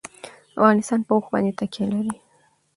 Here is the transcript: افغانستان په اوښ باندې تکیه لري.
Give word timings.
افغانستان 0.59 0.99
په 1.05 1.11
اوښ 1.15 1.25
باندې 1.33 1.51
تکیه 1.59 1.85
لري. 1.93 2.13